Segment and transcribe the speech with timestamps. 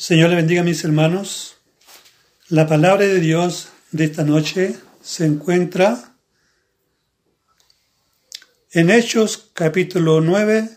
[0.00, 1.58] Señor le bendiga mis hermanos.
[2.48, 6.16] La palabra de Dios de esta noche se encuentra
[8.70, 10.70] en Hechos capítulo 9,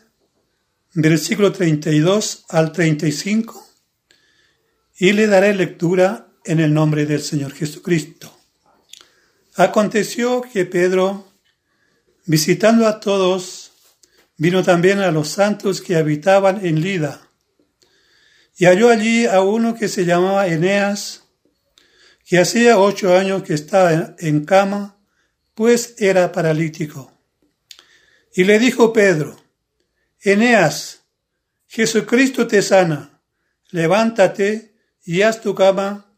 [0.95, 3.65] versículo 32 al 35,
[4.97, 8.37] y le daré lectura en el nombre del Señor Jesucristo.
[9.55, 11.31] Aconteció que Pedro,
[12.25, 13.71] visitando a todos,
[14.35, 17.22] vino también a los santos que habitaban en Lida
[18.55, 21.23] y halló allí a uno que se llamaba Eneas,
[22.25, 24.97] que hacía ocho años que estaba en cama,
[25.55, 27.11] pues era paralítico.
[28.35, 29.39] Y le dijo Pedro,
[30.21, 31.03] Eneas,
[31.67, 33.21] Jesucristo te sana,
[33.71, 36.09] levántate y haz tu cama.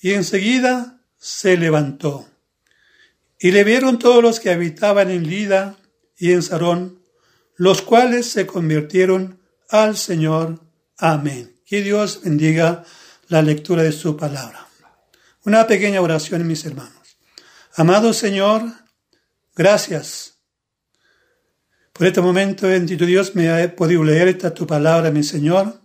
[0.00, 2.28] Y enseguida se levantó.
[3.38, 5.76] Y le vieron todos los que habitaban en Lida
[6.16, 7.02] y en Sarón,
[7.56, 10.60] los cuales se convirtieron al Señor.
[10.98, 11.55] Amén.
[11.66, 12.84] Que Dios bendiga
[13.26, 14.68] la lectura de su palabra.
[15.44, 17.18] Una pequeña oración, mis hermanos.
[17.74, 18.62] Amado Señor,
[19.52, 20.38] gracias
[21.92, 25.82] por este momento, bendito Dios, me ha podido leer esta tu palabra, mi Señor.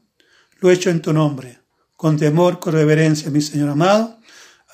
[0.59, 1.61] Lo he hecho en tu nombre,
[1.95, 4.19] con temor, con reverencia, mi Señor amado.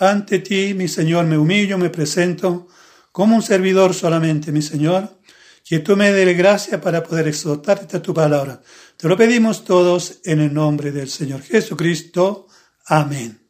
[0.01, 2.67] Ante ti, mi Señor, me humillo, me presento
[3.13, 5.17] como un servidor solamente, mi Señor
[5.67, 8.61] que tú me des gracia para poder exhortar esta tu palabra.
[8.97, 12.47] Te lo pedimos todos en el nombre del Señor Jesucristo.
[12.87, 13.47] Amén.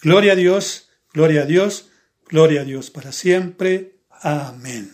[0.00, 1.90] Gloria a Dios, gloria a Dios,
[2.26, 3.98] gloria a Dios para siempre.
[4.22, 4.90] Amén.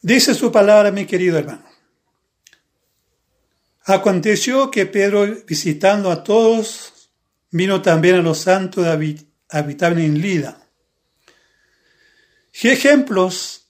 [0.00, 1.64] Dice su palabra, mi querido hermano.
[3.84, 7.08] Aconteció que Pedro, visitando a todos,
[7.52, 10.68] vino también a los santos de habitar en Lida.
[12.50, 13.68] ¿Qué ejemplos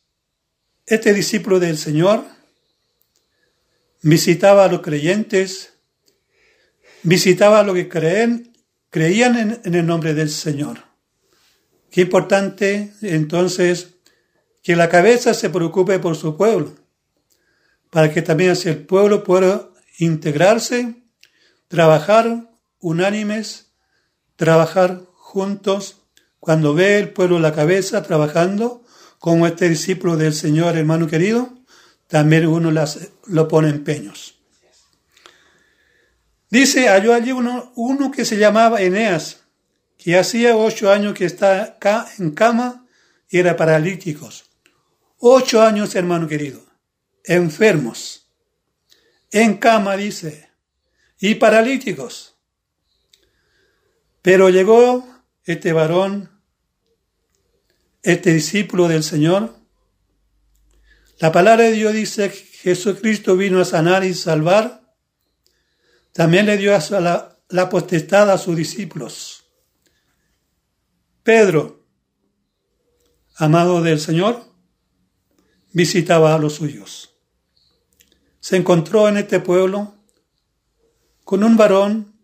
[0.87, 2.32] este discípulo del Señor
[4.03, 5.75] visitaba a los creyentes,
[7.03, 8.53] visitaba a los que creen,
[8.91, 10.79] creían en, en el nombre del Señor.
[11.91, 13.95] Qué importante entonces
[14.63, 16.75] que la cabeza se preocupe por su pueblo,
[17.91, 21.03] para que también así el pueblo pueda integrarse,
[21.69, 23.73] trabajar unánimes,
[24.37, 26.03] trabajar juntos.
[26.41, 28.85] Cuando ve el pueblo la cabeza trabajando,
[29.19, 31.62] como este discípulo del Señor, hermano querido,
[32.13, 34.39] también uno las, lo pone empeños.
[36.51, 39.45] Dice, halló allí uno, uno que se llamaba Eneas,
[39.97, 42.85] que hacía ocho años que está acá en cama
[43.31, 44.29] y era paralítico.
[45.21, 46.67] Ocho años, hermano querido,
[47.25, 48.31] enfermos,
[49.31, 50.51] en cama, dice,
[51.19, 52.37] y paralíticos.
[54.21, 55.09] Pero llegó
[55.47, 56.29] este varón
[58.03, 59.62] este discípulo del Señor?
[61.23, 62.37] La palabra de Dios dice que
[62.75, 64.93] Jesucristo vino a sanar y salvar.
[66.13, 69.45] También le dio la, la potestad a sus discípulos.
[71.23, 71.87] Pedro,
[73.37, 74.53] amado del Señor,
[75.71, 77.15] visitaba a los suyos.
[78.41, 79.95] Se encontró en este pueblo
[81.23, 82.19] con un varón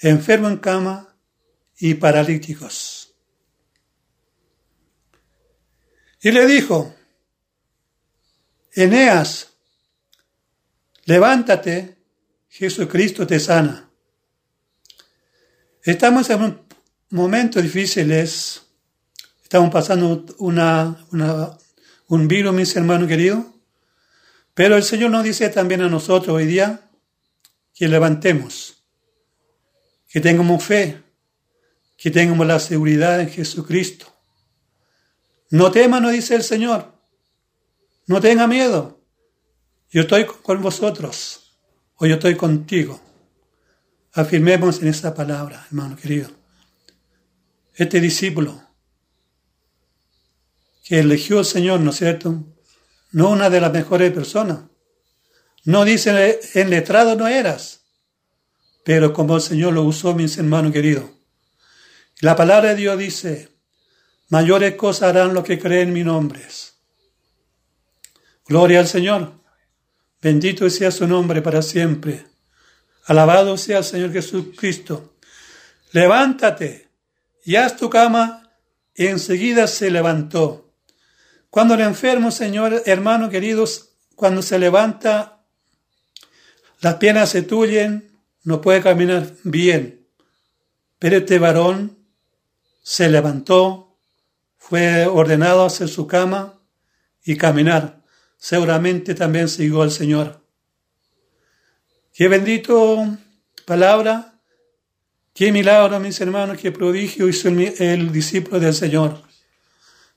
[0.00, 1.16] enfermo en cama
[1.78, 3.14] y paralíticos.
[6.20, 6.97] Y le dijo,
[8.72, 9.54] Eneas,
[11.04, 11.96] levántate,
[12.48, 13.90] Jesucristo te sana.
[15.82, 16.60] Estamos en
[17.10, 18.62] momentos difíciles,
[19.42, 21.06] estamos pasando una,
[22.08, 23.44] un virus, mis hermanos queridos,
[24.54, 26.88] pero el Señor nos dice también a nosotros hoy día
[27.74, 28.82] que levantemos,
[30.08, 31.02] que tengamos fe,
[31.96, 34.18] que tengamos la seguridad en Jesucristo
[35.50, 36.97] no tema, no dice el Señor.
[38.08, 39.04] No tenga miedo.
[39.90, 41.60] Yo estoy con vosotros.
[41.96, 43.00] O yo estoy contigo.
[44.14, 46.30] Afirmemos en esa palabra, hermano querido.
[47.74, 48.62] Este discípulo
[50.84, 52.44] que eligió el Señor, ¿no es cierto?
[53.12, 54.60] No una de las mejores personas.
[55.64, 57.82] No dice en letrado no eras.
[58.84, 61.10] Pero como el Señor lo usó, mis hermanos queridos.
[62.20, 63.50] La palabra de Dios dice,
[64.30, 66.40] mayores cosas harán los que creen mi nombre.
[68.48, 69.34] Gloria al Señor.
[70.20, 72.24] Bendito sea su nombre para siempre.
[73.04, 75.14] Alabado sea el Señor Jesucristo.
[75.92, 76.88] Levántate
[77.44, 78.50] y haz tu cama.
[78.94, 80.74] Y enseguida se levantó.
[81.50, 85.44] Cuando el enfermo, Señor, hermano queridos, cuando se levanta,
[86.80, 90.08] las piernas se tuyen, no puede caminar bien.
[90.98, 91.96] Pero este varón
[92.82, 93.88] se levantó
[94.68, 96.60] fue ordenado hacer su cama
[97.24, 97.97] y caminar.
[98.38, 100.40] Seguramente también siguió al Señor.
[102.14, 103.18] Qué bendito
[103.64, 104.40] palabra,
[105.34, 109.22] qué milagro, mis hermanos, qué prodigio hizo el, el discípulo del Señor.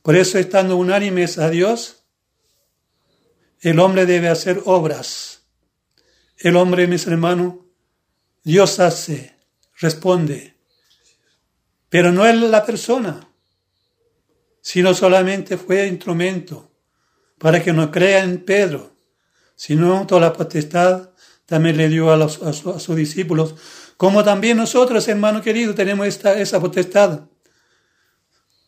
[0.04, 2.04] Por eso, estando unánimes a Dios,
[3.60, 5.42] el hombre debe hacer obras.
[6.38, 7.56] El hombre, mis hermanos,
[8.44, 9.36] Dios hace,
[9.78, 10.56] responde.
[11.90, 13.30] Pero no es la persona,
[14.62, 16.71] sino solamente fue instrumento
[17.42, 18.96] para que no crea en Pedro,
[19.56, 21.10] sino toda la potestad
[21.48, 23.56] también le dio a, sus discípulos,
[23.98, 27.22] como también nosotros, hermano querido, tenemos esta, esa potestad.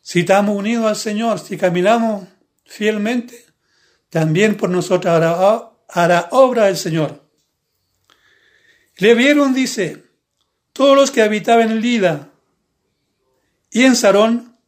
[0.02, 2.26] Si estamos unidos al Señor, si caminamos
[2.66, 3.46] fielmente,
[4.10, 7.24] también por nosotros hará, hará obra el Señor.
[8.96, 10.04] Le vieron, dice,
[10.72, 12.28] todos los que habitaban en Lida
[13.70, 14.58] y en Sarón,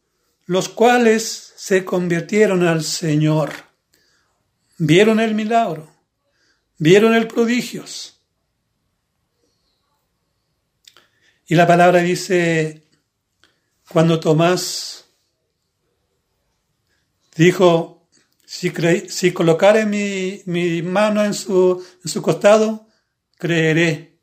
[0.45, 3.66] los cuales se convirtieron al Señor.
[4.77, 5.91] Vieron el milagro,
[6.77, 8.21] vieron el prodigios.
[11.47, 12.83] Y la palabra dice,
[13.89, 15.05] cuando Tomás
[17.35, 18.07] dijo,
[18.45, 18.71] si,
[19.09, 22.87] si colocare mi, mi mano en su, en su costado,
[23.37, 24.19] creeré.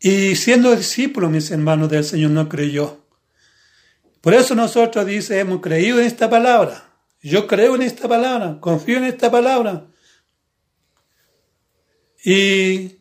[0.00, 3.07] Y siendo discípulo, mis hermanos del Señor, no creyó.
[4.20, 6.92] Por eso nosotros, dice, hemos creído en esta palabra.
[7.22, 9.86] Yo creo en esta palabra, confío en esta palabra.
[12.24, 12.98] Y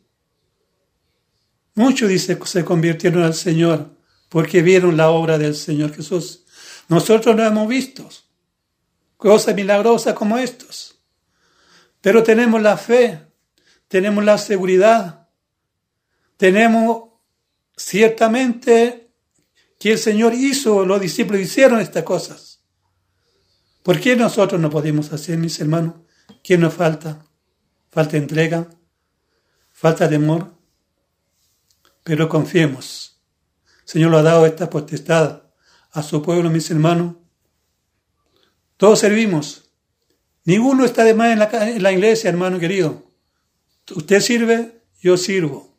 [1.76, 3.96] muchos, dice, se convirtieron al Señor
[4.30, 6.46] porque vieron la obra del Señor Jesús.
[6.88, 8.08] Nosotros no hemos visto
[9.18, 11.00] cosas milagrosas como estos.
[12.02, 13.20] Pero tenemos la fe,
[13.88, 15.28] tenemos la seguridad
[16.38, 17.10] tenemos
[17.76, 19.07] ciertamente
[19.80, 22.62] que el Señor hizo, los discípulos hicieron estas cosas.
[23.84, 25.96] ¿Por qué nosotros no podemos hacer, mis hermanos?
[26.44, 27.26] ¿Qué nos falta?
[27.90, 28.68] Falta entrega,
[29.72, 30.54] falta de amor.
[32.04, 33.22] Pero confiemos.
[33.82, 35.44] El Señor lo ha dado esta potestad
[35.92, 37.16] a su pueblo, mis hermanos.
[38.78, 39.72] Todos servimos.
[40.44, 43.04] Ninguno está de más en la iglesia, hermano querido.
[43.96, 45.78] Usted sirve, yo sirvo.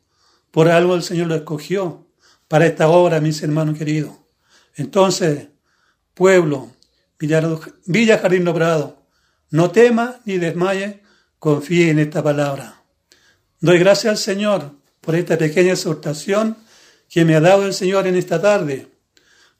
[0.51, 2.08] Por algo el Señor lo escogió
[2.49, 4.11] para esta obra, mis hermanos queridos.
[4.75, 5.47] Entonces,
[6.13, 6.71] pueblo,
[7.19, 9.05] Villa, Jardín Logrado,
[9.51, 11.01] no tema ni desmaye,
[11.37, 12.81] confíe en esta palabra.
[13.61, 16.57] Doy gracias al Señor por esta pequeña exhortación
[17.07, 18.87] que me ha dado el Señor en esta tarde.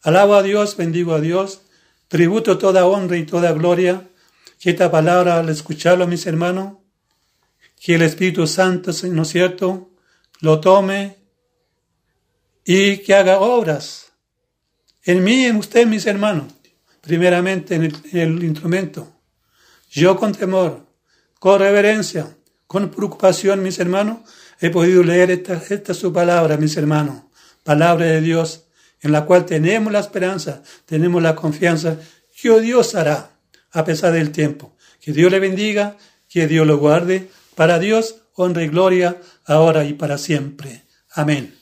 [0.01, 1.62] Alabo a Dios, bendigo a Dios,
[2.07, 4.09] tributo toda honra y toda gloria,
[4.59, 6.77] que esta palabra al escucharlo, mis hermanos,
[7.80, 9.91] que el Espíritu Santo, ¿no es cierto?,
[10.41, 11.19] lo tome
[12.71, 14.12] y que haga obras
[15.01, 16.54] en mí en usted, mis hermanos,
[17.01, 19.12] primeramente en el, instrumento.
[19.89, 20.86] Yo con temor,
[21.39, 22.38] con reverencia,
[22.68, 24.19] con preocupación, mis hermanos,
[24.60, 27.24] he podido leer esta, esta su palabra, mis hermanos,
[27.63, 28.66] palabra de Dios,
[29.01, 31.98] en la cual tenemos la esperanza, tenemos la confianza
[32.39, 33.31] que Dios hará
[33.72, 34.75] a pesar del tiempo.
[35.01, 35.98] Que Dios le bendiga,
[36.30, 37.30] que Dios lo guarde.
[37.56, 40.83] Para Dios, honra y gloria, ahora y para siempre.
[41.10, 41.58] Amén.